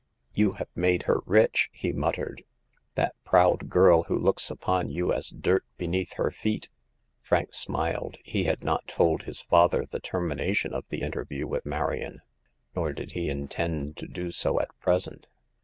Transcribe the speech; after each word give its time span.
You 0.33 0.53
have 0.53 0.67
made 0.73 1.03
her 1.03 1.19
rich!" 1.27 1.69
he 1.71 1.91
muttered— 1.93 2.43
"that 2.95 3.13
proud 3.23 3.69
girl 3.69 4.05
who 4.05 4.17
looks 4.17 4.49
upon 4.49 4.89
you 4.89 5.13
as 5.13 5.29
dirt 5.29 5.63
beneath 5.77 6.13
her 6.13 6.31
feet." 6.31 6.69
Frank 7.21 7.53
smiled. 7.53 8.17
He 8.25 8.45
had 8.45 8.63
not 8.63 8.87
told 8.87 9.21
his 9.21 9.41
father 9.41 9.85
the 9.85 9.99
termination 9.99 10.73
of 10.73 10.85
the 10.89 11.03
interview 11.03 11.45
with 11.45 11.67
Marion; 11.67 12.21
nor 12.75 12.93
did 12.93 13.11
he 13.11 13.29
intend 13.29 13.95
to 13.97 14.07
do 14.07 14.31
so 14.31 14.59
at 14.59 14.75
present. 14.79 15.27